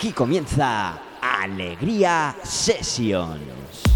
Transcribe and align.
Aquí 0.00 0.14
comienza 0.14 0.98
Alegría 1.20 2.34
Sessions. 2.42 3.89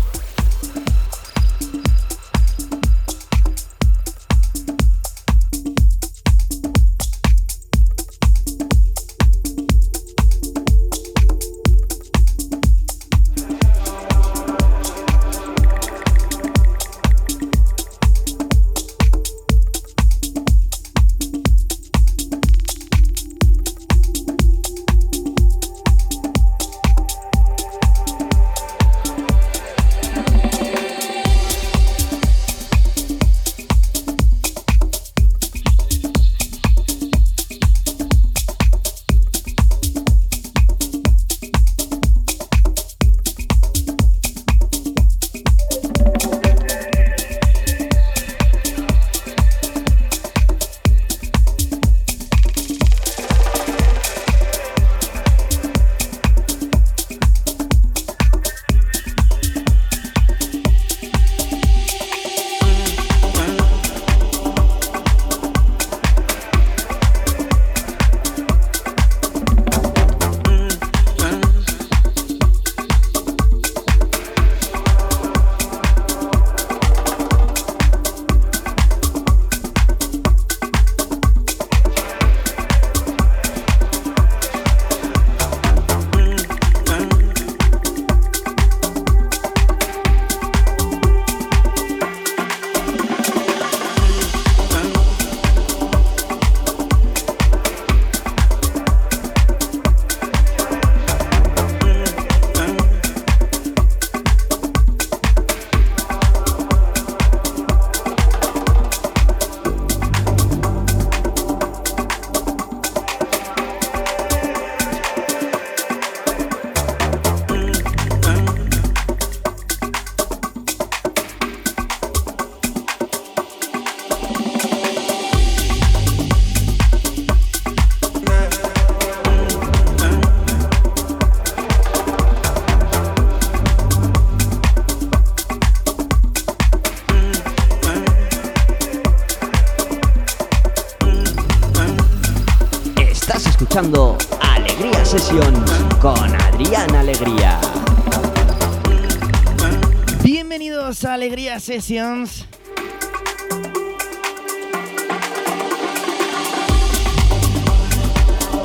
Sessions. 151.61 152.47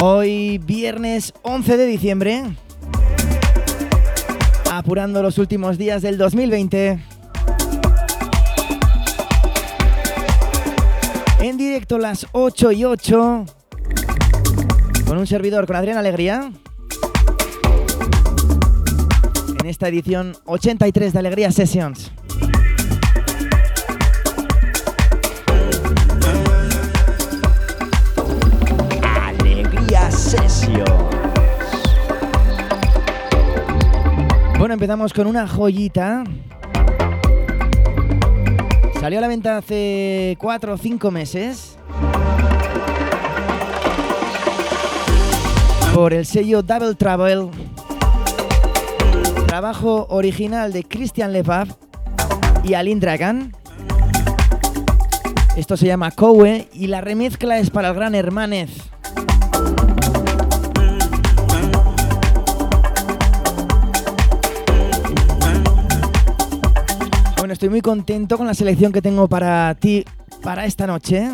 Hoy 0.02 0.58
viernes 0.60 1.34
11 1.42 1.78
de 1.78 1.86
diciembre, 1.86 2.44
apurando 4.72 5.22
los 5.22 5.38
últimos 5.38 5.78
días 5.78 6.02
del 6.02 6.18
2020. 6.18 7.00
En 11.42 11.58
directo 11.58 11.98
las 11.98 12.28
8 12.32 12.72
y 12.72 12.86
8 12.86 13.46
con 15.10 15.18
un 15.18 15.26
servidor, 15.26 15.66
con 15.66 15.76
Adrián 15.76 15.98
Alegría. 15.98 16.52
En 19.60 19.66
esta 19.66 19.88
edición 19.88 20.38
83 20.46 21.14
de 21.14 21.20
Alegría 21.20 21.52
Sessions. 21.52 22.09
Empezamos 34.80 35.12
con 35.12 35.28
una 35.28 35.46
joyita. 35.46 36.24
Salió 38.98 39.20
a 39.20 39.22
la 39.22 39.28
venta 39.28 39.58
hace 39.58 40.38
4 40.40 40.74
o 40.74 40.78
5 40.78 41.12
meses. 41.12 41.78
por 45.94 46.14
el 46.14 46.26
sello 46.26 46.62
Double 46.62 46.96
Travel. 46.96 47.50
Trabajo 49.48 50.08
original 50.12 50.72
de 50.72 50.86
Christian 50.86 51.34
Lepav 51.34 51.68
y 52.64 52.76
Aline 52.76 53.02
Dragan. 53.02 53.54
Esto 55.58 55.76
se 55.76 55.88
llama 55.88 56.12
Cowe 56.12 56.70
y 56.72 56.88
la 56.88 57.02
remezcla 57.02 57.60
es 57.60 57.70
para 57.70 57.90
el 57.90 57.96
gran 57.96 58.16
Hermanez. 58.16 58.89
Bueno, 67.50 67.56
estoy 67.56 67.70
muy 67.70 67.82
contento 67.82 68.38
con 68.38 68.46
la 68.46 68.54
selección 68.54 68.92
que 68.92 69.02
tengo 69.02 69.28
para 69.28 69.74
ti 69.74 70.06
para 70.44 70.66
esta 70.66 70.86
noche. 70.86 71.32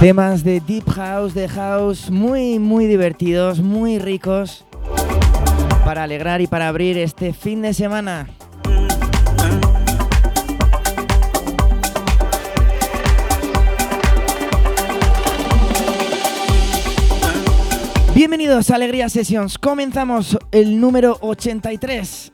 Temas 0.00 0.42
de 0.42 0.58
Deep 0.58 0.90
House, 0.90 1.32
de 1.32 1.48
House, 1.48 2.10
muy, 2.10 2.58
muy 2.58 2.86
divertidos, 2.86 3.60
muy 3.60 4.00
ricos, 4.00 4.64
para 5.84 6.02
alegrar 6.02 6.40
y 6.40 6.48
para 6.48 6.66
abrir 6.66 6.98
este 6.98 7.32
fin 7.32 7.62
de 7.62 7.72
semana. 7.72 8.26
Bienvenidos 18.16 18.70
a 18.70 18.76
Alegría 18.76 19.10
Sessions. 19.10 19.58
Comenzamos 19.58 20.38
el 20.50 20.80
número 20.80 21.18
83. 21.20 22.32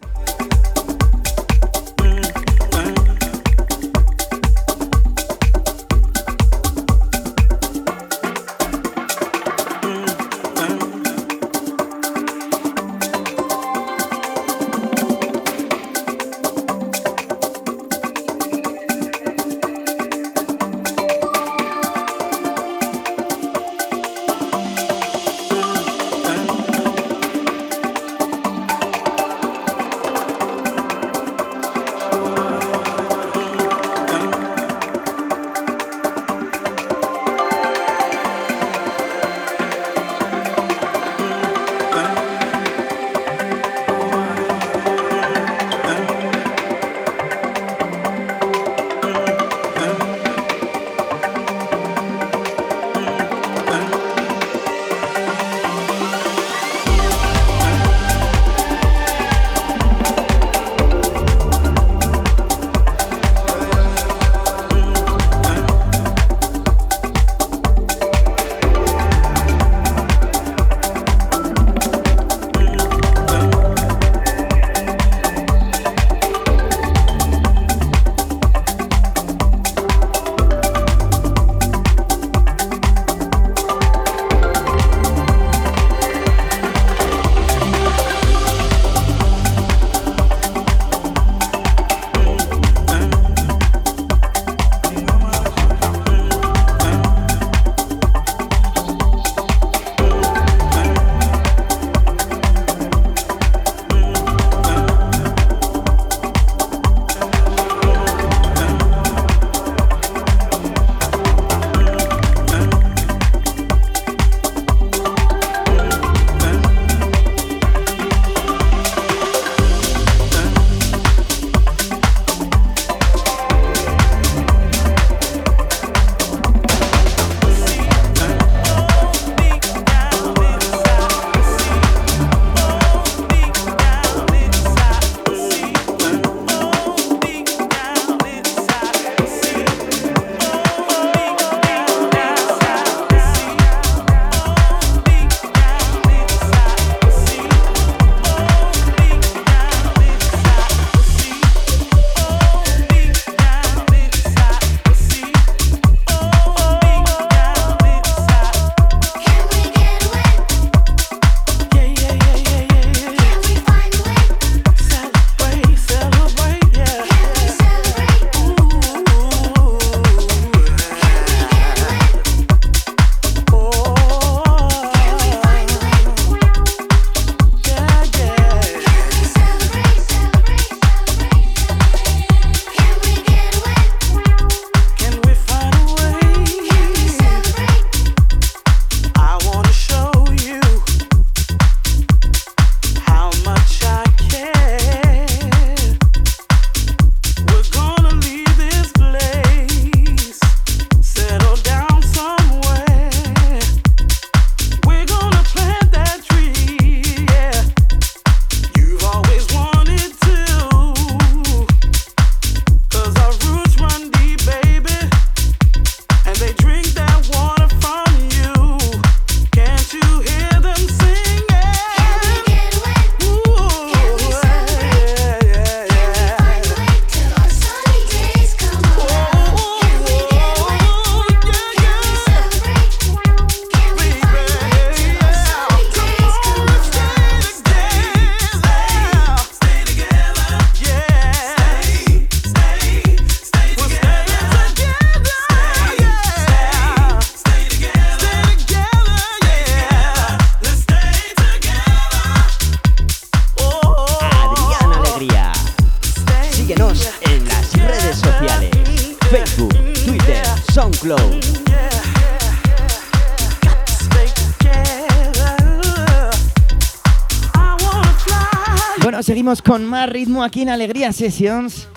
Bueno, 269.03 269.23
seguimos 269.25 269.63
con 269.63 269.85
más 269.85 270.09
ritmo 270.09 270.45
aquí 270.45 270.63
en 270.63 270.69
Alegría 270.69 271.13
Sessions. 271.13 271.89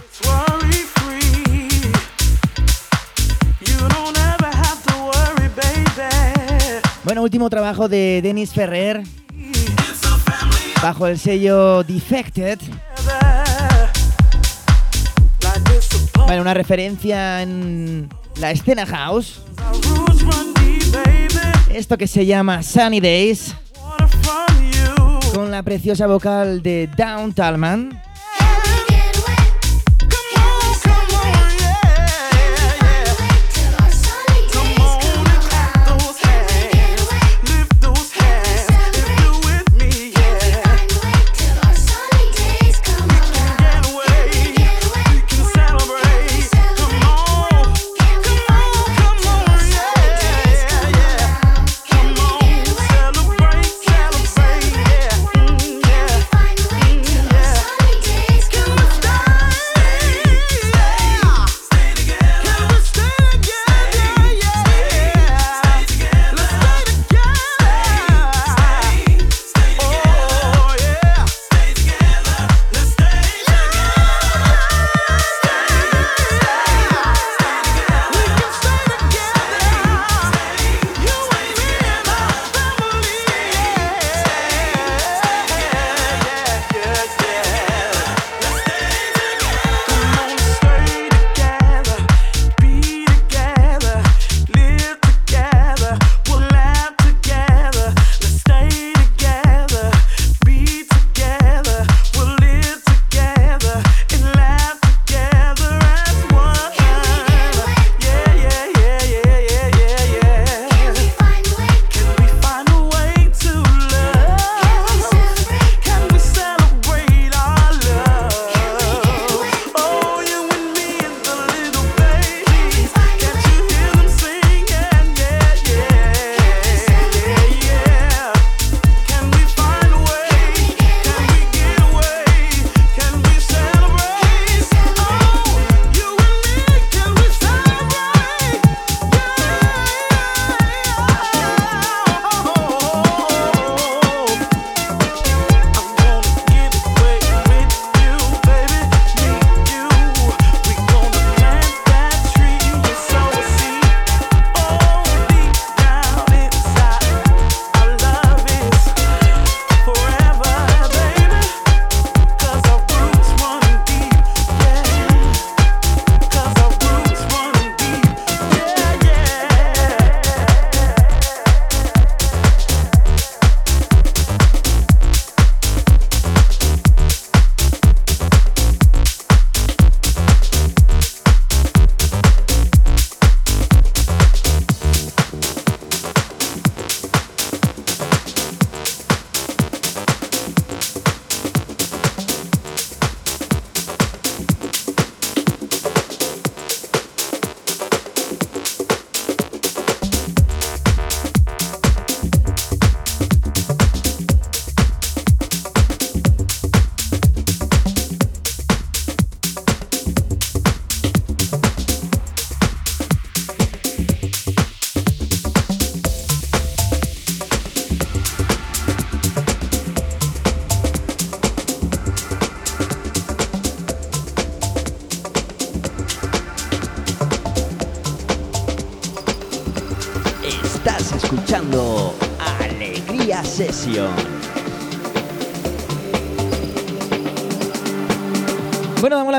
Bueno, 7.04 7.22
último 7.22 7.48
trabajo 7.52 7.88
de 7.88 8.22
Denis 8.24 8.54
Ferrer 8.54 9.04
bajo 10.82 11.06
el 11.06 11.20
sello 11.20 11.84
Defected. 11.84 12.60
Bueno, 16.26 16.42
una 16.42 16.56
referencia 16.56 17.44
en 17.44 18.10
la 18.39 18.51
escena 18.51 18.86
house. 18.86 19.42
Esto 21.74 21.98
que 21.98 22.08
se 22.08 22.25
llama 22.25 22.63
Sunny 22.63 23.00
Days. 23.00 23.56
Con 25.34 25.51
la 25.51 25.63
preciosa 25.63 26.08
vocal 26.08 26.62
de 26.62 26.89
Down 26.96 27.34
Talman. 27.34 28.05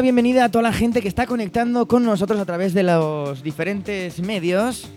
Bienvenida 0.07 0.45
a 0.45 0.49
toda 0.49 0.63
la 0.63 0.73
gente 0.73 1.03
que 1.03 1.09
está 1.09 1.27
conectando 1.27 1.89
con 1.89 2.05
nosotros 2.05 2.39
a 2.39 2.45
través 2.45 2.73
de 2.75 2.85
los 2.85 3.43
diferentes 3.43 4.21
medios. 4.21 4.89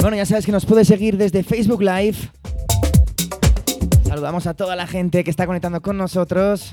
Bueno, 0.00 0.16
ya 0.16 0.24
sabes 0.24 0.46
que 0.46 0.52
nos 0.52 0.64
puedes 0.64 0.88
seguir 0.88 1.18
desde 1.18 1.42
Facebook 1.42 1.82
Live. 1.82 2.16
Saludamos 4.06 4.46
a 4.46 4.54
toda 4.54 4.74
la 4.74 4.86
gente 4.86 5.22
que 5.22 5.28
está 5.28 5.44
conectando 5.44 5.82
con 5.82 5.98
nosotros. 5.98 6.72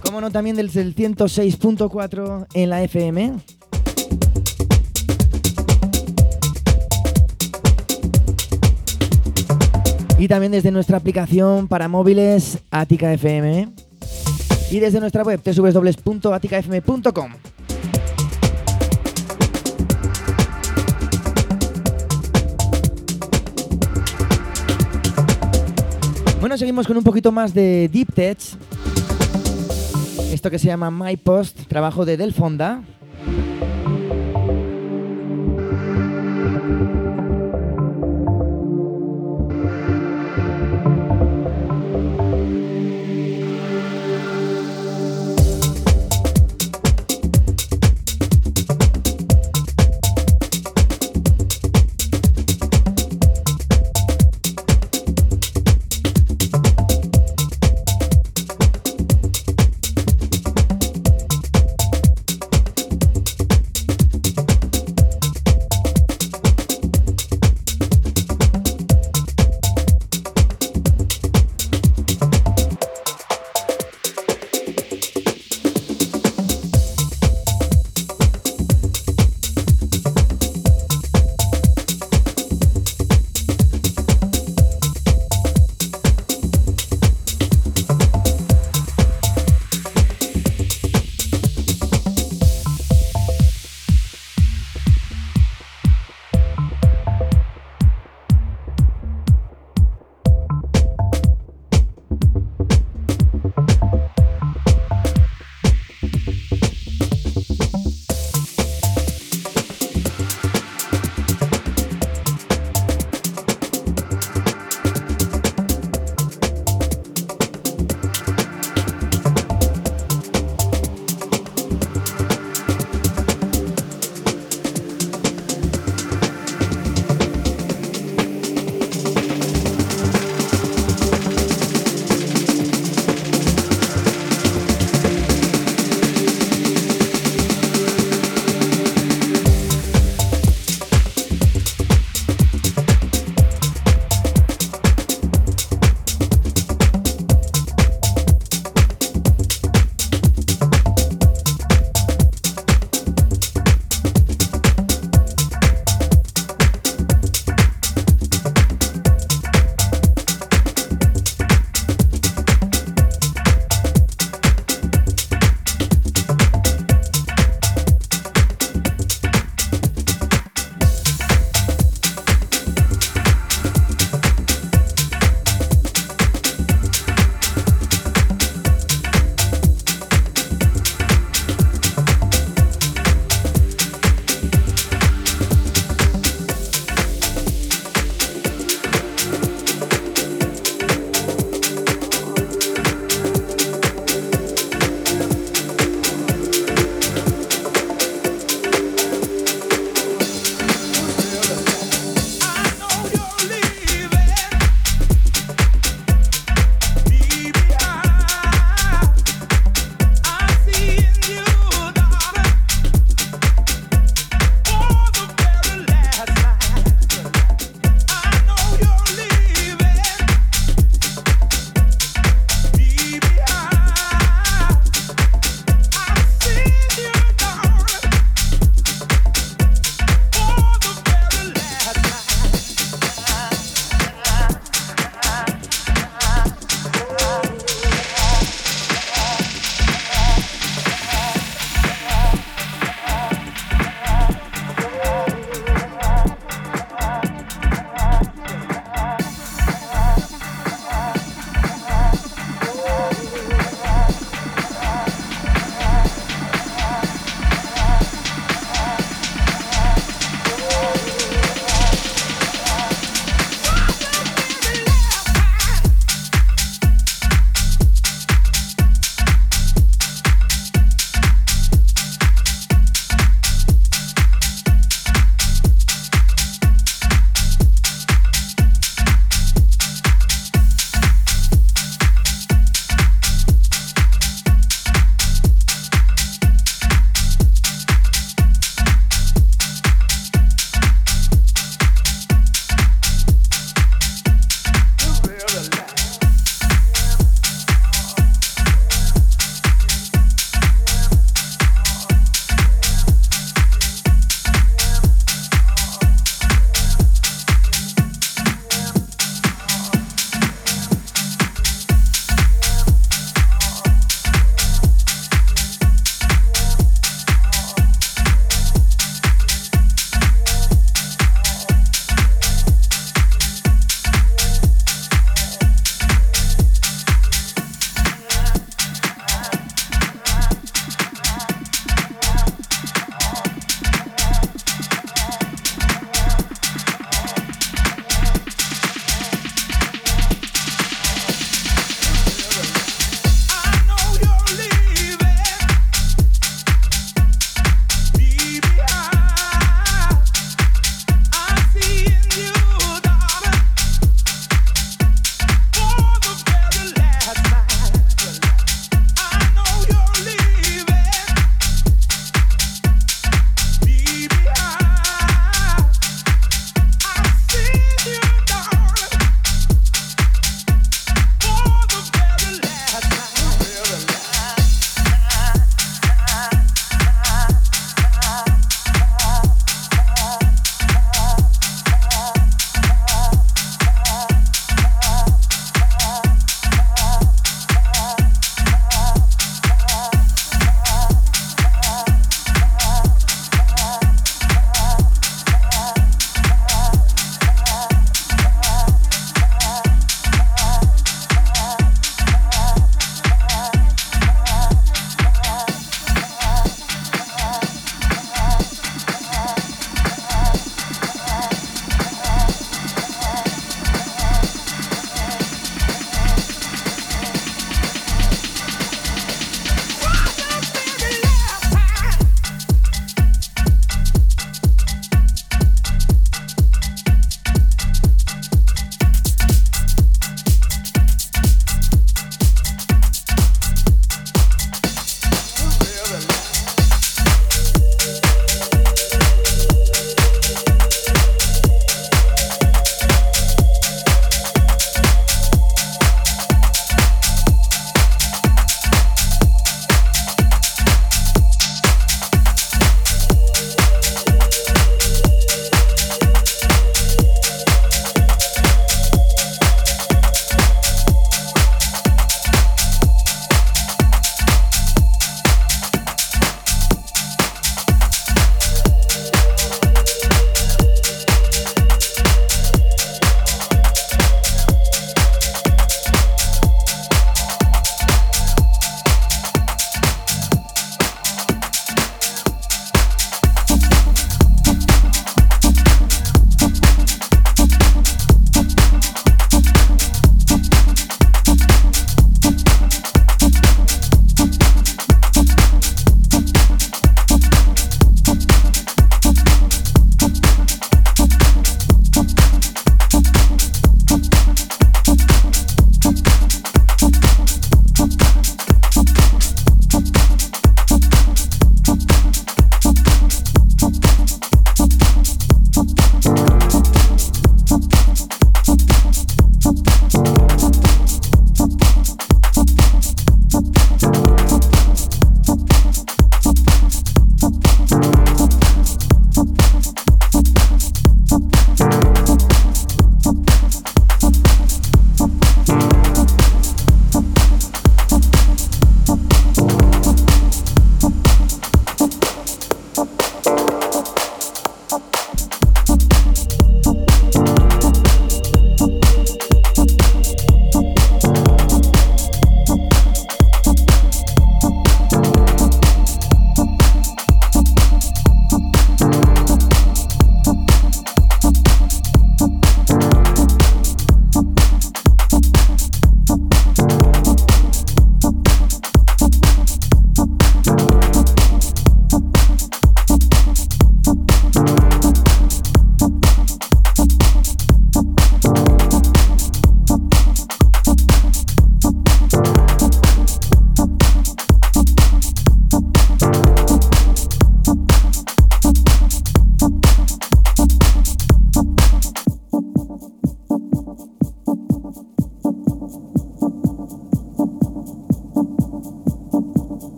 Como 0.00 0.20
no, 0.20 0.30
también 0.30 0.54
desde 0.54 0.80
el 0.80 0.94
106.4 0.94 2.46
en 2.54 2.70
la 2.70 2.84
FM. 2.84 3.49
Y 10.20 10.28
también 10.28 10.52
desde 10.52 10.70
nuestra 10.70 10.98
aplicación 10.98 11.66
para 11.66 11.88
móviles 11.88 12.58
Atica 12.70 13.10
FM. 13.14 13.70
Y 14.70 14.78
desde 14.78 15.00
nuestra 15.00 15.22
web 15.22 15.40
www.aticafm.com. 15.42 17.32
Bueno, 26.38 26.58
seguimos 26.58 26.86
con 26.86 26.98
un 26.98 27.02
poquito 27.02 27.32
más 27.32 27.54
de 27.54 27.88
Deep 27.90 28.12
Tech. 28.12 28.38
Esto 30.30 30.50
que 30.50 30.58
se 30.58 30.66
llama 30.66 30.90
My 30.90 31.16
Post, 31.16 31.60
trabajo 31.66 32.04
de 32.04 32.18
Del 32.18 32.34
Fonda. 32.34 32.82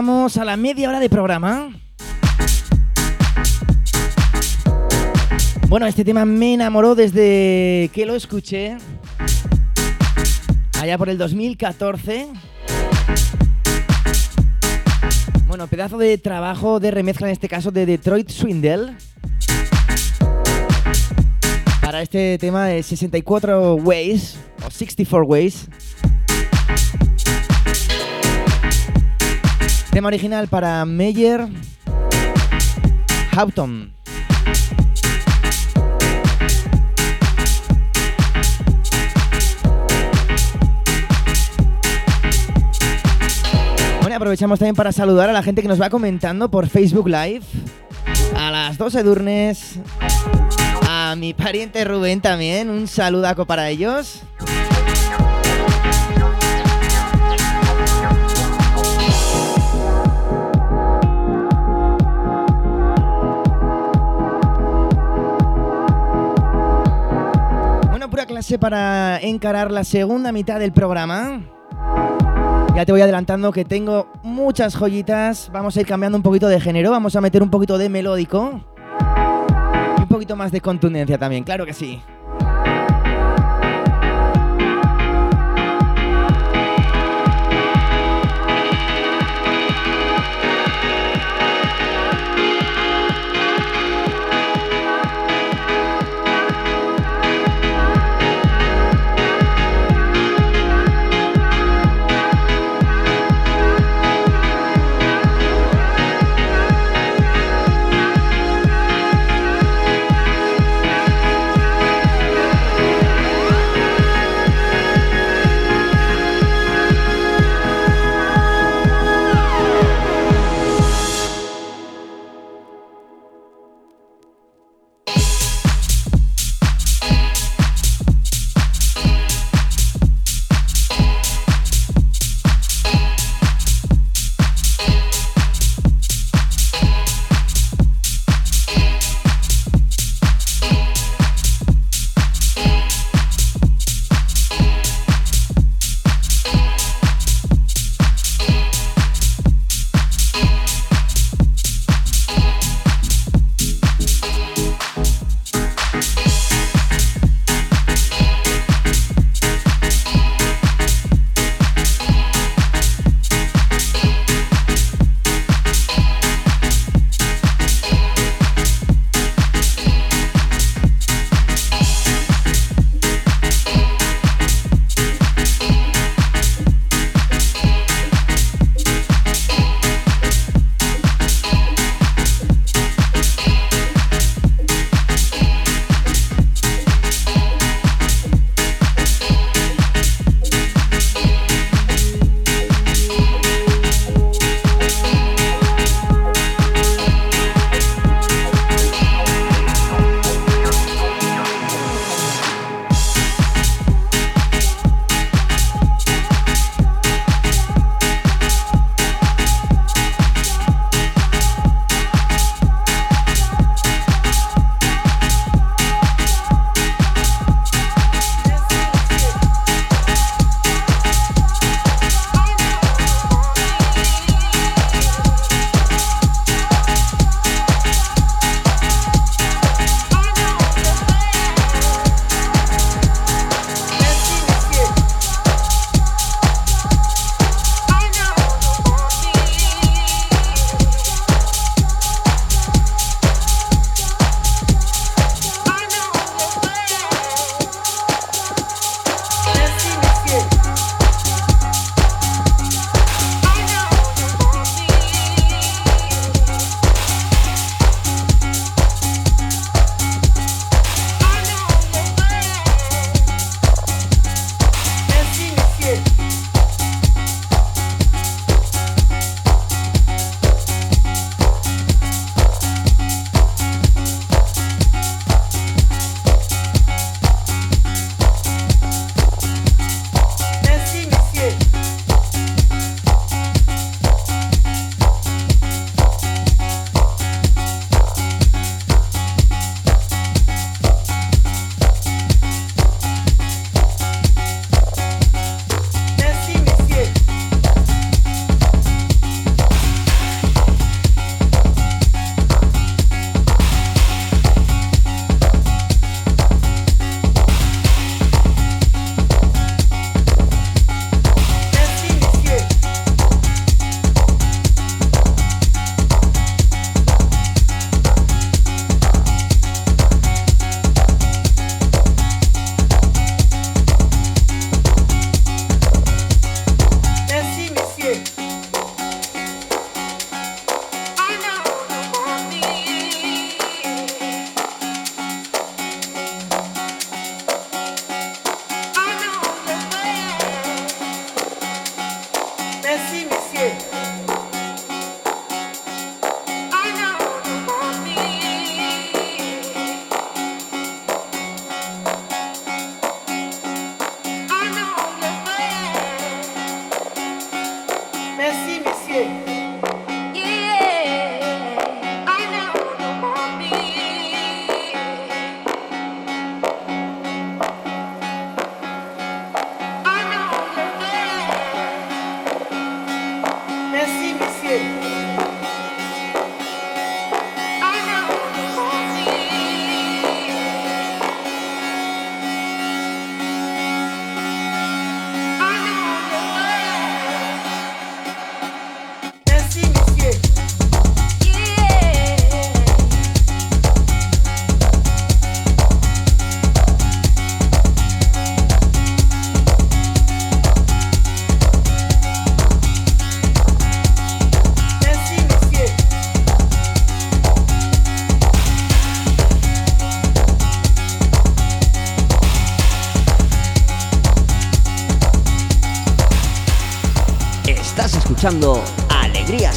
Llegamos 0.00 0.38
a 0.38 0.46
la 0.46 0.56
media 0.56 0.88
hora 0.88 0.98
de 0.98 1.10
programa. 1.10 1.68
Bueno, 5.68 5.86
este 5.86 6.06
tema 6.06 6.24
me 6.24 6.54
enamoró 6.54 6.94
desde 6.94 7.90
que 7.92 8.06
lo 8.06 8.14
escuché. 8.14 8.78
Allá 10.80 10.96
por 10.96 11.10
el 11.10 11.18
2014. 11.18 12.28
Bueno, 15.46 15.66
pedazo 15.66 15.98
de 15.98 16.16
trabajo 16.16 16.80
de 16.80 16.90
remezcla 16.92 17.26
en 17.26 17.32
este 17.32 17.50
caso 17.50 17.70
de 17.70 17.84
Detroit 17.84 18.30
Swindle. 18.30 18.94
Para 21.82 22.00
este 22.00 22.38
tema 22.38 22.68
de 22.68 22.82
64 22.82 23.74
Ways 23.74 24.38
o 24.64 24.70
64 24.70 25.26
Ways. 25.26 25.68
Tema 29.90 30.06
original 30.06 30.46
para 30.46 30.84
Meyer 30.84 31.48
Houghton. 33.34 33.92
Bueno, 44.00 44.14
aprovechamos 44.14 44.60
también 44.60 44.76
para 44.76 44.92
saludar 44.92 45.28
a 45.28 45.32
la 45.32 45.42
gente 45.42 45.60
que 45.60 45.68
nos 45.68 45.80
va 45.80 45.90
comentando 45.90 46.48
por 46.50 46.68
Facebook 46.68 47.08
Live. 47.08 47.42
A 48.36 48.52
las 48.52 48.78
12 48.78 49.02
Durnes. 49.02 49.80
A 50.88 51.16
mi 51.16 51.34
pariente 51.34 51.84
Rubén 51.84 52.20
también. 52.20 52.70
Un 52.70 52.86
saludaco 52.86 53.44
para 53.44 53.68
ellos. 53.70 54.22
Para 68.58 69.20
encarar 69.20 69.70
la 69.70 69.84
segunda 69.84 70.32
mitad 70.32 70.58
del 70.58 70.72
programa. 70.72 71.40
Ya 72.74 72.84
te 72.84 72.90
voy 72.90 73.00
adelantando 73.00 73.52
que 73.52 73.64
tengo 73.64 74.08
muchas 74.24 74.74
joyitas. 74.74 75.50
Vamos 75.52 75.76
a 75.76 75.80
ir 75.80 75.86
cambiando 75.86 76.18
un 76.18 76.22
poquito 76.22 76.48
de 76.48 76.60
género. 76.60 76.90
Vamos 76.90 77.14
a 77.14 77.20
meter 77.20 77.44
un 77.44 77.50
poquito 77.50 77.78
de 77.78 77.88
melódico. 77.88 78.60
Y 79.98 80.02
un 80.02 80.08
poquito 80.08 80.34
más 80.34 80.50
de 80.50 80.60
contundencia 80.60 81.16
también, 81.16 81.44
claro 81.44 81.64
que 81.64 81.72
sí. 81.72 82.02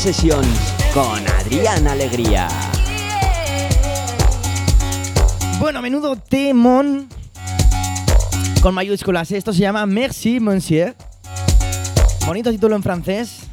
Sessions 0.04 0.74
con 0.94 1.26
Adrián 1.40 1.88
Alegría. 1.88 2.50
Bueno, 5.62 5.82
menudo 5.82 6.18
temón 6.18 7.08
con 8.62 8.74
mayúsculas. 8.74 9.32
Esto 9.32 9.54
se 9.54 9.60
llama 9.60 9.86
Merci, 9.86 10.42
Monsieur. 10.42 10.94
Bonito 12.28 12.52
título 12.52 12.76
en 12.76 12.84
francés. 12.84 13.44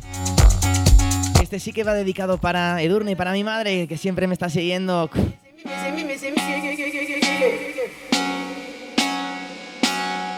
Este 1.40 1.60
sí 1.60 1.72
que 1.72 1.84
va 1.84 1.94
dedicado 1.94 2.38
para 2.38 2.82
Edurne 2.82 3.12
y 3.12 3.14
para 3.14 3.30
mi 3.30 3.44
madre, 3.44 3.86
que 3.86 3.96
siempre 3.96 4.26
me 4.26 4.32
está 4.32 4.50
siguiendo. 4.50 5.08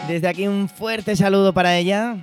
Desde 0.07 0.27
aquí 0.27 0.47
un 0.47 0.69
fuerte 0.69 1.15
saludo 1.15 1.55
para 1.55 1.75
ella. 1.75 2.17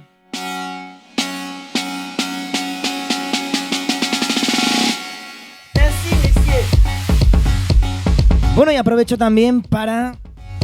Bueno, 8.61 8.73
y 8.73 8.77
aprovecho 8.77 9.17
también 9.17 9.63
para 9.63 10.17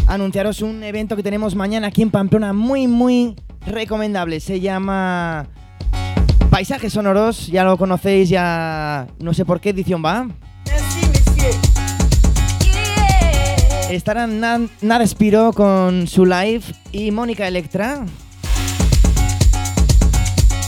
anunciaros 0.07 0.61
un 0.61 0.85
evento 0.85 1.17
que 1.17 1.23
tenemos 1.23 1.55
mañana 1.55 1.87
aquí 1.87 2.03
en 2.03 2.11
Pamplona 2.11 2.53
muy, 2.53 2.87
muy 2.87 3.37
recomendable. 3.67 4.39
Se 4.41 4.61
llama 4.61 5.47
Paisajes 6.51 6.93
Sonoros, 6.93 7.47
ya 7.47 7.65
lo 7.65 7.79
conocéis, 7.79 8.29
ya 8.29 9.07
no 9.19 9.33
sé 9.33 9.47
por 9.47 9.63
qué 9.63 9.71
edición 9.71 10.03
va. 10.05 10.29
Estarán 13.89 14.41
Nada 14.41 15.03
Espiro 15.03 15.55
con 15.55 16.07
su 16.07 16.27
live 16.27 16.65
y 16.93 17.11
Mónica 17.13 17.49
Electra 17.49 18.05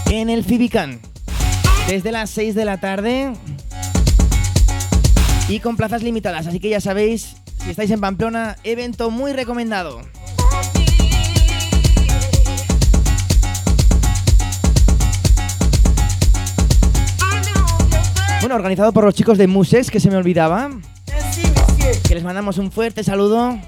en 0.07 0.31
el 0.31 0.45
Fibican 0.45 0.99
desde 1.89 2.11
las 2.11 2.31
6 2.31 2.55
de 2.55 2.64
la 2.64 2.79
tarde 2.79 3.35
y 5.49 5.61
con 5.61 5.76
plazas 5.76 6.03
limitadas. 6.03 6.46
Así 6.46 6.61
que 6.61 6.68
ya 6.68 6.80
sabéis, 6.80 7.36
si 7.64 7.70
estáis 7.70 7.90
en 7.90 8.01
Pamplona, 8.01 8.57
evento 8.64 9.11
muy 9.11 9.32
recomendado. 9.32 10.01
Bueno, 18.40 18.55
organizado 18.55 18.92
por 18.92 19.05
los 19.05 19.14
chicos 19.14 19.36
de 19.36 19.46
Muses, 19.46 19.90
que 19.90 20.01
se 20.01 20.11
me 20.11 20.16
olvidaba. 20.16 20.70
Que 22.07 22.14
les 22.14 22.22
mandamos 22.22 22.59
un 22.59 22.70
fuerte 22.70 23.03
saludo 23.03 23.59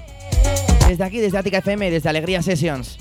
desde 0.87 1.03
aquí, 1.03 1.19
desde 1.19 1.37
Ática 1.37 1.57
FM, 1.59 1.91
desde 1.91 2.09
Alegría 2.09 2.41
Sessions. 2.41 2.97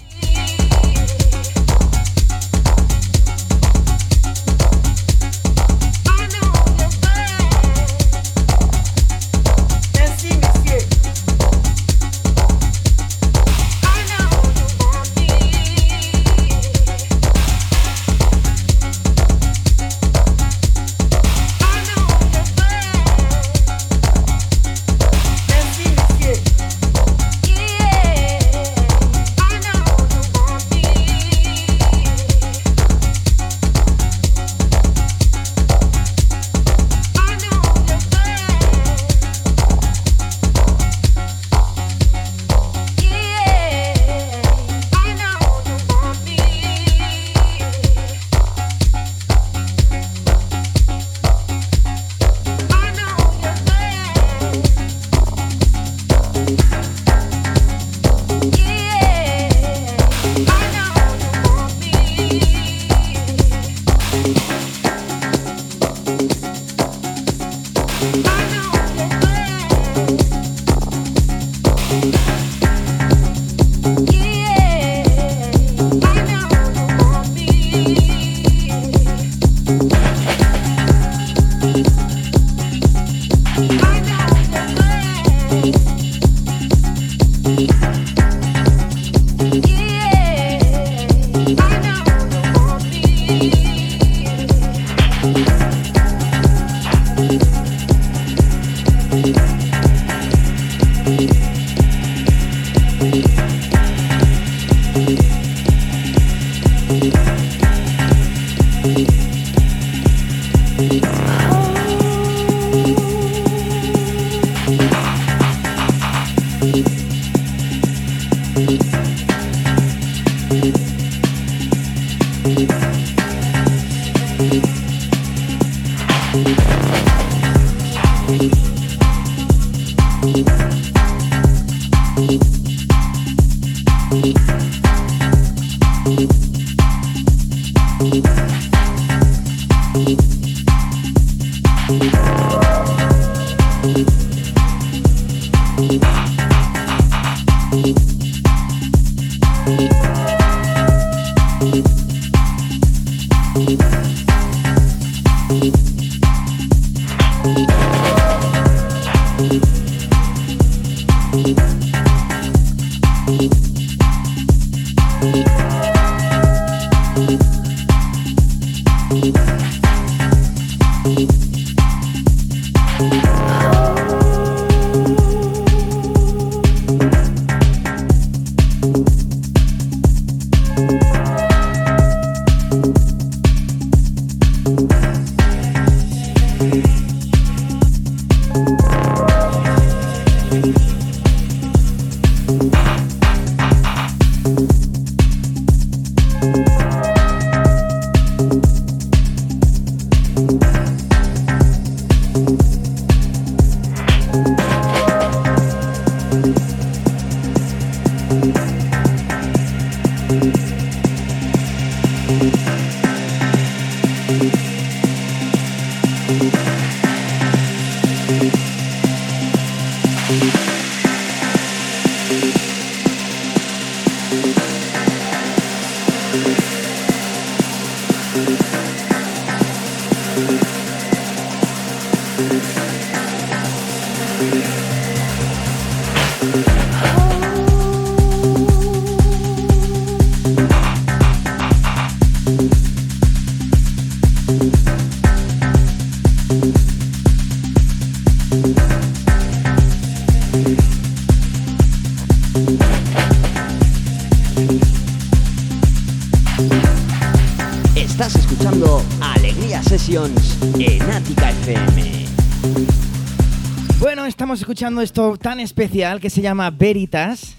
Escuchando 264.70 265.00
esto 265.00 265.36
tan 265.36 265.58
especial 265.58 266.20
que 266.20 266.30
se 266.30 266.42
llama 266.42 266.70
Veritas. 266.70 267.56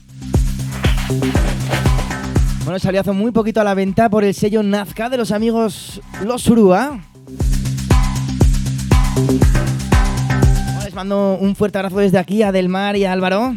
Bueno, 2.64 2.80
salió 2.80 3.02
hace 3.02 3.12
muy 3.12 3.32
poquito 3.32 3.60
a 3.60 3.66
la 3.66 3.74
venta 3.74 4.10
por 4.10 4.24
el 4.24 4.34
sello 4.34 4.64
Nazca 4.64 5.10
de 5.10 5.18
los 5.18 5.34
amigos 5.34 6.00
Los 6.24 6.48
Urúa. 6.48 7.02
les 10.86 10.94
mando 10.94 11.38
un 11.38 11.54
fuerte 11.54 11.80
abrazo 11.80 11.98
desde 11.98 12.18
aquí 12.18 12.44
a 12.44 12.54
Delmar 12.54 12.96
y 12.96 13.04
a 13.04 13.12
Álvaro. 13.12 13.56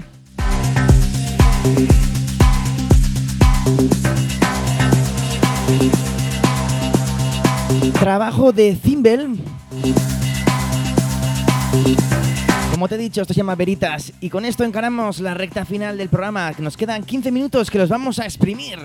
Trabajo 8.01 8.51
de 8.51 8.75
Zimbel. 8.75 9.39
Como 12.85 12.91
te 12.91 12.97
he 12.97 12.99
dicho, 12.99 13.23
esto 13.23 13.33
se 13.33 13.39
llama 13.39 13.55
Veritas 13.55 14.13
y 14.21 14.29
con 14.29 14.45
esto 14.45 14.63
encaramos 14.63 15.19
la 15.19 15.33
recta 15.33 15.65
final 15.65 15.97
del 15.97 16.11
programa. 16.11 16.53
Nos 16.59 16.77
quedan 16.77 17.03
15 17.03 17.33
minutos 17.33 17.71
que 17.71 17.79
los 17.79 17.89
vamos 17.89 18.19
a 18.19 18.27
exprimir. 18.27 18.79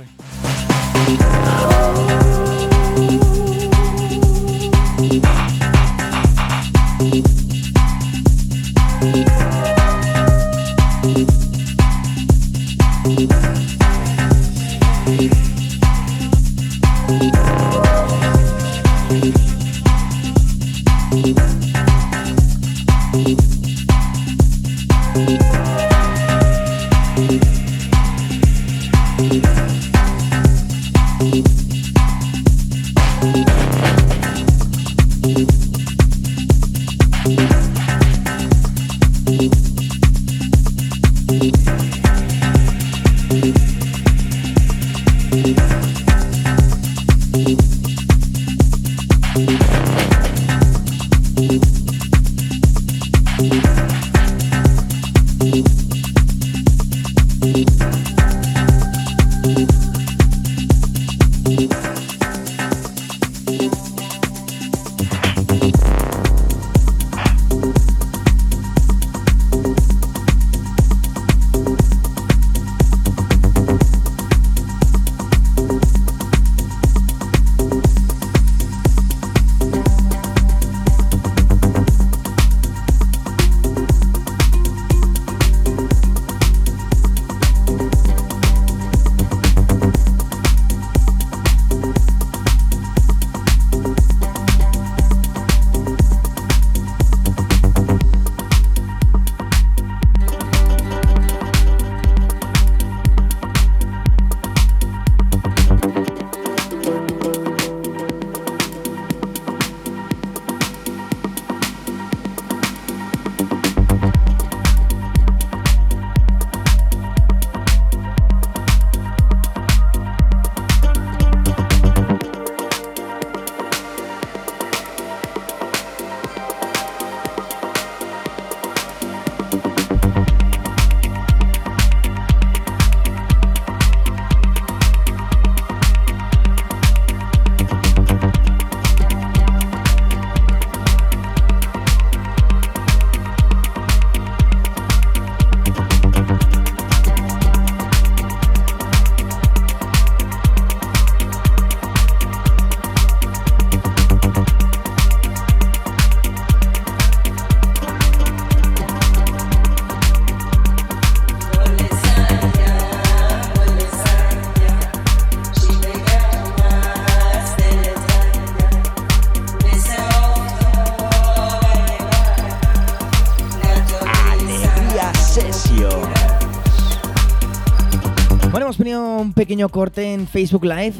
Pequeño 179.35 179.69
corte 179.69 180.13
en 180.13 180.27
Facebook 180.27 180.65
Live. 180.65 180.95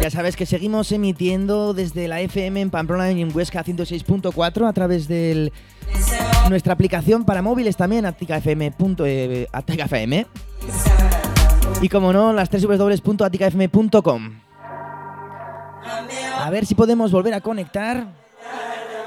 Ya 0.00 0.10
sabes 0.10 0.36
que 0.36 0.46
seguimos 0.46 0.92
emitiendo 0.92 1.74
desde 1.74 2.06
la 2.06 2.20
FM 2.20 2.60
en 2.60 2.70
Pamplona 2.70 3.10
y 3.12 3.22
en 3.22 3.34
Huesca 3.34 3.64
106.4 3.64 4.68
a 4.68 4.72
través 4.72 5.08
de 5.08 5.52
nuestra 6.48 6.74
aplicación 6.74 7.24
para 7.24 7.42
móviles 7.42 7.76
también, 7.76 8.06
aticafm. 8.06 8.62
Eh, 9.04 10.26
y 11.82 11.88
como 11.88 12.12
no, 12.12 12.32
las 12.32 12.50
www.aticafm.com. 12.50 14.40
A 16.38 16.50
ver 16.50 16.66
si 16.66 16.74
podemos 16.74 17.10
volver 17.10 17.34
a 17.34 17.40
conectar 17.40 18.06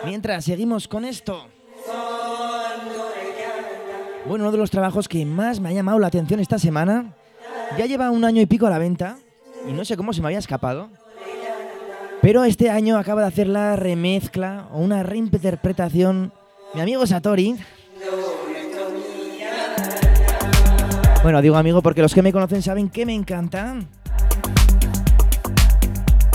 mientras 0.06 0.46
seguimos 0.46 0.88
con 0.88 1.06
esto. 1.06 1.48
Bueno, 4.28 4.44
uno 4.44 4.52
de 4.52 4.58
los 4.58 4.70
trabajos 4.70 5.08
que 5.08 5.26
más 5.26 5.60
me 5.60 5.70
ha 5.70 5.72
llamado 5.72 5.98
la 5.98 6.08
atención 6.08 6.40
esta 6.40 6.60
semana 6.60 7.16
ya 7.78 7.86
lleva 7.86 8.12
un 8.12 8.26
año 8.26 8.42
y 8.42 8.46
pico 8.46 8.68
a 8.68 8.70
la 8.70 8.80
venta 8.80 9.18
y 9.68 9.74
no 9.74 9.86
sé 9.86 9.98
cómo 9.98 10.14
se 10.14 10.22
me 10.22 10.28
había 10.28 10.40
escapado. 10.40 10.90
Pero 12.22 12.44
este 12.44 12.70
año 12.70 12.98
acaba 12.98 13.22
de 13.22 13.28
hacer 13.28 13.48
la 13.48 13.76
remezcla 13.76 14.68
o 14.74 14.80
una 14.80 15.04
reinterpretación 15.04 16.34
mi 16.74 16.82
amigo 16.82 17.06
Satori. 17.08 17.56
Bueno, 21.24 21.42
digo 21.42 21.58
amigo 21.58 21.82
porque 21.82 22.02
los 22.02 22.14
que 22.14 22.22
me 22.22 22.32
conocen 22.32 22.62
saben 22.62 22.90
que 22.90 23.06
me 23.06 23.14
encanta. 23.14 23.76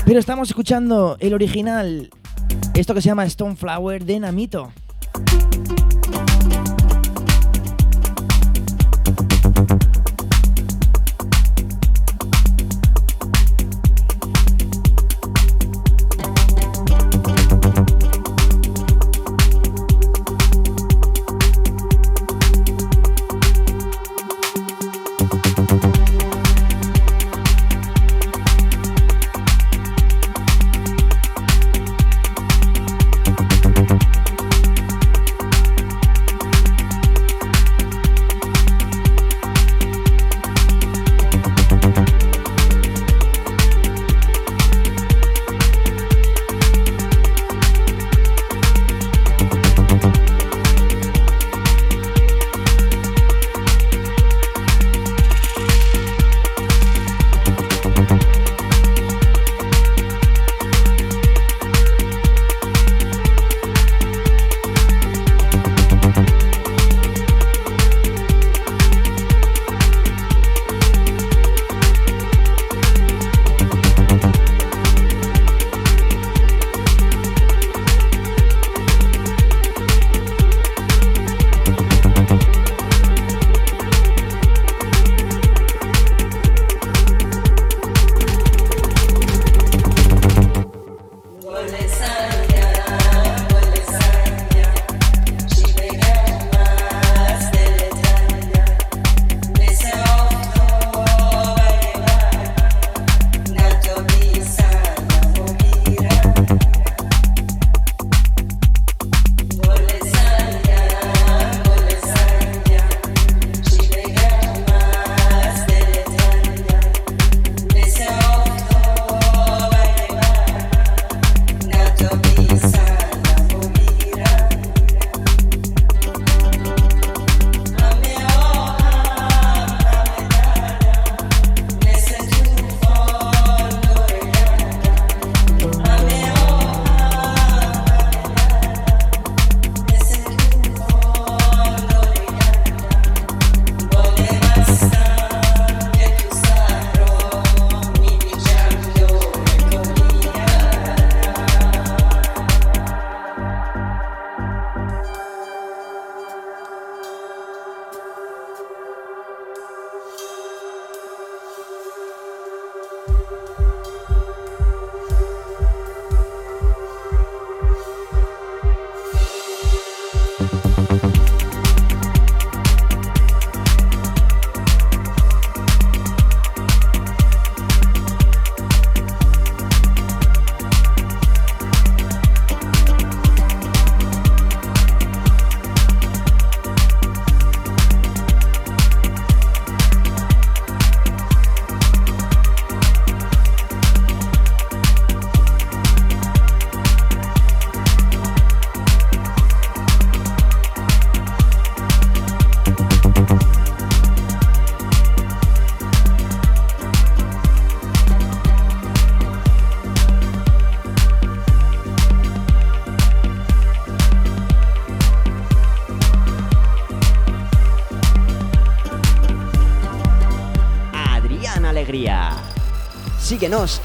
Pero 0.04 0.18
estamos 0.18 0.48
escuchando 0.48 1.16
el 1.20 1.32
original, 1.32 2.10
esto 2.74 2.94
que 2.94 3.00
se 3.00 3.08
llama 3.08 3.24
Stone 3.24 3.56
Flower 3.56 4.04
de 4.04 4.20
Namito. 4.20 4.72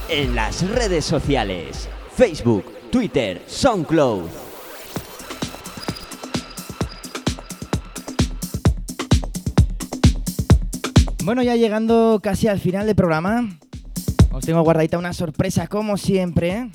En 0.09 0.33
las 0.33 0.67
redes 0.67 1.05
sociales. 1.05 1.87
Facebook, 2.15 2.65
Twitter, 2.91 3.39
SoundCloud. 3.45 4.23
Bueno, 11.23 11.43
ya 11.43 11.55
llegando 11.55 12.19
casi 12.23 12.47
al 12.47 12.59
final 12.59 12.87
del 12.87 12.95
programa, 12.95 13.47
os 14.31 14.43
tengo 14.43 14.63
guardadita 14.63 14.97
una 14.97 15.13
sorpresa 15.13 15.67
como 15.67 15.97
siempre. 15.97 16.71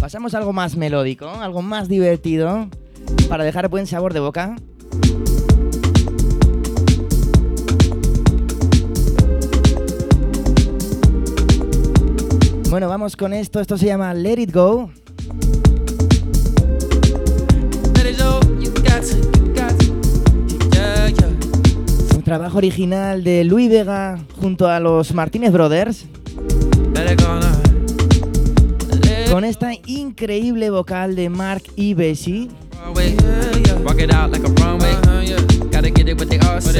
Pasamos 0.00 0.32
a 0.32 0.38
algo 0.38 0.54
más 0.54 0.76
melódico, 0.76 1.28
algo 1.28 1.60
más 1.60 1.90
divertido, 1.90 2.70
para 3.28 3.44
dejar 3.44 3.68
buen 3.68 3.86
sabor 3.86 4.14
de 4.14 4.20
boca. 4.20 4.56
Bueno, 12.76 12.90
vamos 12.90 13.16
con 13.16 13.32
esto. 13.32 13.58
Esto 13.58 13.78
se 13.78 13.86
llama 13.86 14.12
Let 14.12 14.38
It 14.38 14.52
Go. 14.52 14.90
Un 22.14 22.22
trabajo 22.22 22.58
original 22.58 23.24
de 23.24 23.44
Luis 23.44 23.70
Vega 23.70 24.18
junto 24.38 24.68
a 24.68 24.78
los 24.78 25.14
Martínez 25.14 25.52
Brothers. 25.52 26.04
Con 29.30 29.44
esta 29.44 29.70
increíble 29.86 30.68
vocal 30.68 31.16
de 31.16 31.30
Mark 31.30 31.62
y 31.76 31.94
Bessie. 31.94 32.50
Gotta 35.72 35.90
get 35.90 36.08
it 36.08 36.18
what 36.18 36.28
they 36.28 36.38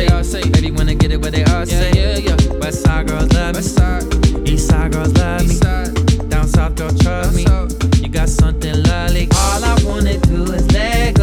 all 0.09 0.22
say. 0.24 0.42
Baby 0.51 0.72
wanna 0.72 0.94
get 0.94 1.11
it 1.11 1.22
what 1.22 1.32
they 1.32 1.44
all 1.44 1.66
say. 1.66 2.22
West 2.61 2.82
side 2.82 3.07
girls 3.07 3.32
love 3.32 3.57
me. 3.57 4.51
East 4.51 4.68
side 4.68 4.92
girls 4.92 5.12
love 5.14 5.47
me. 5.47 5.86
South 6.57 6.75
girl 6.75 6.89
trust 6.89 7.37
me. 7.37 7.45
You 8.01 8.09
got 8.09 8.31
something 8.31 8.83
lovely. 8.85 9.29
All 9.37 9.63
I 9.63 9.77
wanna 9.85 10.17
do 10.17 10.45
is 10.55 10.73
let 10.73 11.16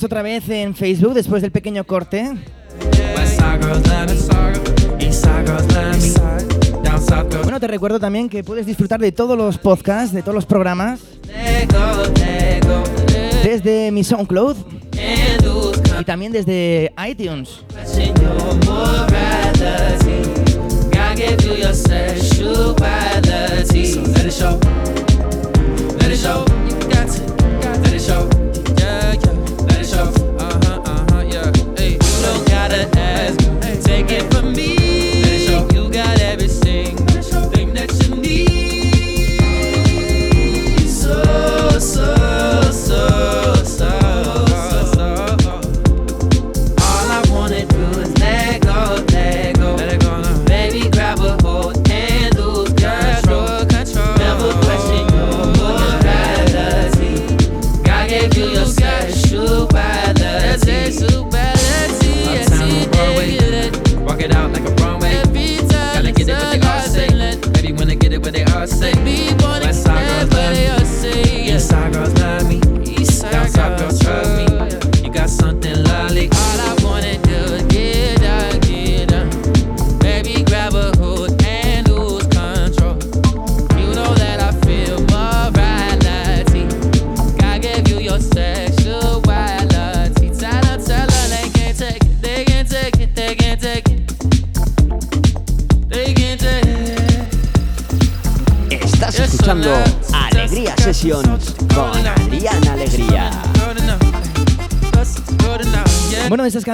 otra 0.00 0.22
vez 0.22 0.48
en 0.48 0.74
Facebook 0.74 1.12
después 1.12 1.42
del 1.42 1.50
pequeño 1.50 1.84
corte. 1.84 2.32
Bueno, 7.42 7.60
te 7.60 7.66
recuerdo 7.66 8.00
también 8.00 8.30
que 8.30 8.42
puedes 8.42 8.64
disfrutar 8.64 8.98
de 9.00 9.12
todos 9.12 9.36
los 9.36 9.58
podcasts, 9.58 10.14
de 10.14 10.22
todos 10.22 10.34
los 10.34 10.46
programas, 10.46 11.00
desde 13.44 13.90
mi 13.90 14.02
SoundCloud 14.02 14.56
y 16.00 16.04
también 16.04 16.32
desde 16.32 16.90
iTunes. 17.06 17.62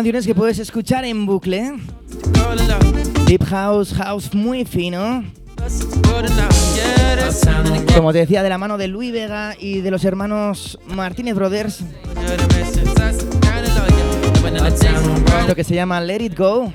Canciones 0.09 0.27
que 0.27 0.35
puedes 0.35 0.59
escuchar 0.59 1.05
en 1.05 1.27
bucle. 1.27 1.75
Deep 3.27 3.45
House, 3.45 3.93
House 3.93 4.33
muy 4.33 4.65
fino. 4.65 5.23
Como 7.95 8.13
te 8.15 8.21
decía, 8.21 8.43
de 8.43 8.49
la 8.49 8.57
mano 8.57 8.79
de 8.79 8.89
Luis 8.89 9.13
Vega 9.13 9.55
y 9.61 9.83
de 9.83 9.91
los 9.91 10.07
hermanos 10.07 10.79
Martínez 10.87 11.35
Brothers. 11.35 11.81
Lo 15.47 15.55
que 15.55 15.65
se 15.65 15.75
llama 15.75 16.01
Let 16.01 16.23
It 16.23 16.39
Go. 16.39 16.73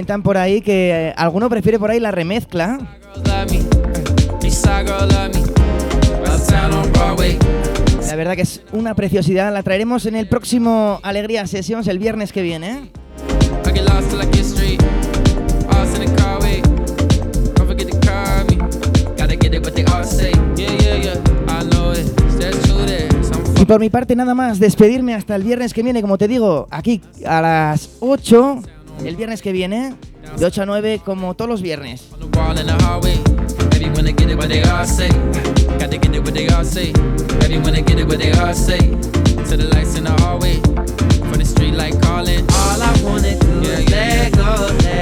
Comentan 0.00 0.22
por 0.22 0.38
ahí 0.38 0.62
que 0.62 1.08
eh, 1.08 1.14
alguno 1.14 1.50
prefiere 1.50 1.78
por 1.78 1.90
ahí 1.90 2.00
la 2.00 2.10
remezcla. 2.10 2.78
La 8.06 8.16
verdad 8.16 8.34
que 8.34 8.40
es 8.40 8.62
una 8.72 8.94
preciosidad. 8.94 9.52
La 9.52 9.62
traeremos 9.62 10.06
en 10.06 10.16
el 10.16 10.26
próximo 10.26 11.00
Alegría 11.02 11.46
Sessions 11.46 11.86
el 11.86 11.98
viernes 11.98 12.32
que 12.32 12.40
viene. 12.40 12.90
Y 23.60 23.64
por 23.66 23.80
mi 23.80 23.90
parte 23.90 24.16
nada 24.16 24.34
más, 24.34 24.58
despedirme 24.58 25.14
hasta 25.14 25.36
el 25.36 25.42
viernes 25.42 25.74
que 25.74 25.82
viene, 25.82 26.00
como 26.00 26.16
te 26.16 26.26
digo, 26.26 26.68
aquí 26.70 27.02
a 27.26 27.42
las 27.42 27.90
8 28.00 28.62
el 29.04 29.16
viernes 29.16 29.42
que 29.42 29.52
viene, 29.52 29.94
de 30.38 30.44
8 30.44 30.62
a 30.62 30.66
9, 30.66 31.00
como 31.04 31.34
todos 31.34 31.48
los 31.48 31.62
viernes. 31.62 32.08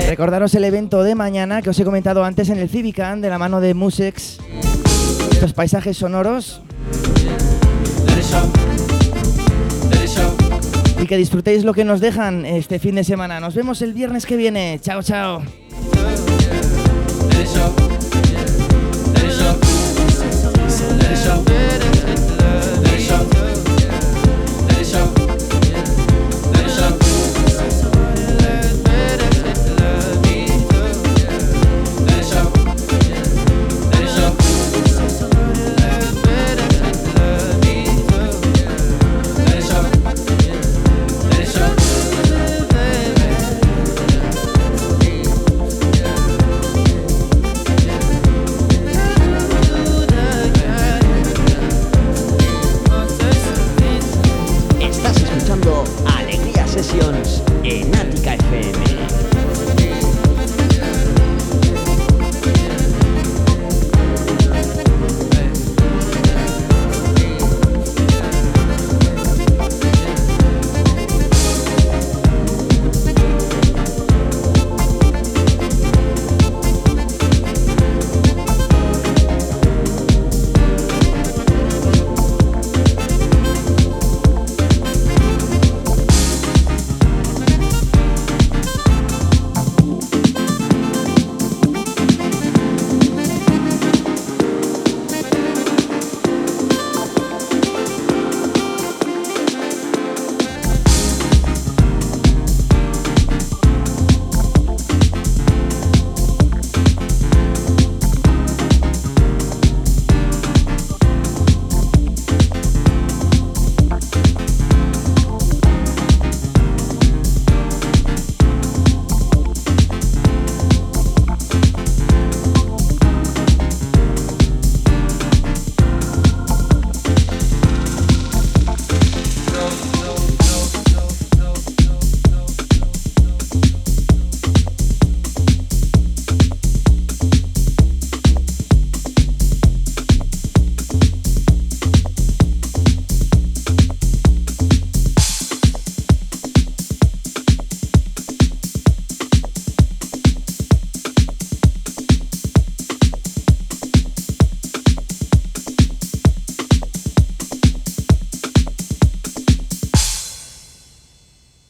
Recordaros 0.08 0.54
el 0.54 0.64
evento 0.64 1.02
de 1.02 1.14
mañana 1.14 1.62
que 1.62 1.70
os 1.70 1.78
he 1.78 1.84
comentado 1.84 2.24
antes 2.24 2.48
en 2.48 2.58
el 2.58 2.68
Civican 2.68 3.20
de 3.20 3.28
la 3.28 3.38
mano 3.38 3.60
de 3.60 3.74
Musex. 3.74 4.38
Estos 5.30 5.52
paisajes 5.52 5.96
sonoros 5.96 6.62
y 11.00 11.06
que 11.06 11.16
disfrutéis 11.16 11.64
lo 11.64 11.74
que 11.74 11.84
nos 11.84 12.00
dejan 12.00 12.44
este 12.44 12.78
fin 12.78 12.94
de 12.94 13.04
semana. 13.04 13.40
Nos 13.40 13.54
vemos 13.54 13.82
el 13.82 13.92
viernes 13.94 14.26
que 14.26 14.36
viene. 14.36 14.78
Chao, 14.82 15.02
chao. 15.02 15.42